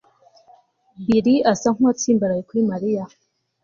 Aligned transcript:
Bill 1.05 1.27
asa 1.51 1.67
nkuwatsimbaraye 1.73 2.41
kuri 2.47 2.61
Mariya 2.71 3.03